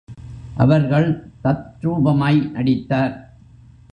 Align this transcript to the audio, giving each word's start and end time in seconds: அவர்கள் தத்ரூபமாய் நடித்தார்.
அவர்கள் 0.57 1.07
தத்ரூபமாய் 1.43 2.51
நடித்தார். 2.51 3.13